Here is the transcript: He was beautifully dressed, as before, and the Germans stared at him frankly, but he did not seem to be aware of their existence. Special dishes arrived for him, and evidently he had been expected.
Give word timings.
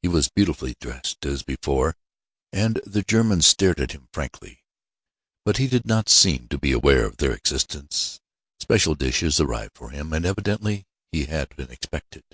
He 0.00 0.08
was 0.08 0.30
beautifully 0.30 0.74
dressed, 0.80 1.26
as 1.26 1.42
before, 1.42 1.94
and 2.50 2.80
the 2.86 3.02
Germans 3.02 3.44
stared 3.46 3.78
at 3.78 3.92
him 3.92 4.08
frankly, 4.10 4.64
but 5.44 5.58
he 5.58 5.66
did 5.66 5.84
not 5.84 6.08
seem 6.08 6.48
to 6.48 6.56
be 6.56 6.72
aware 6.72 7.04
of 7.04 7.18
their 7.18 7.32
existence. 7.34 8.22
Special 8.58 8.94
dishes 8.94 9.38
arrived 9.38 9.76
for 9.76 9.90
him, 9.90 10.14
and 10.14 10.24
evidently 10.24 10.86
he 11.12 11.26
had 11.26 11.54
been 11.56 11.70
expected. 11.70 12.24